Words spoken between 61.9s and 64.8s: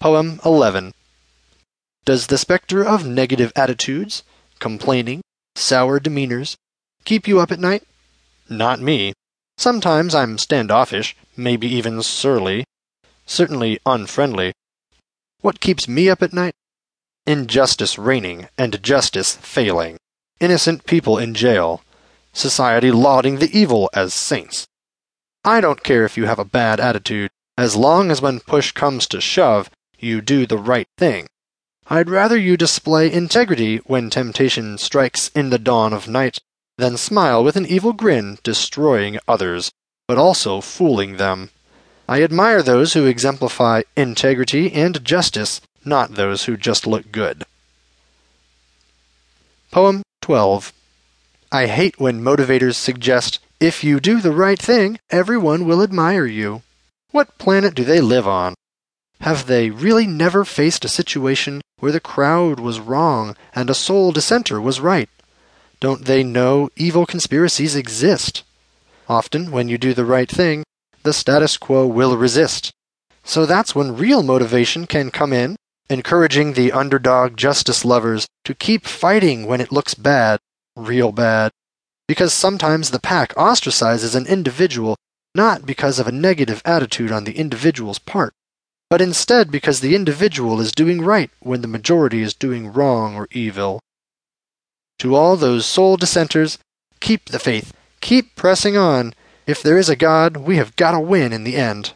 the crowd was wrong and a sole dissenter was